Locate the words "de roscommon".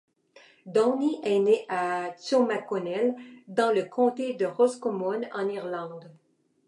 4.33-5.21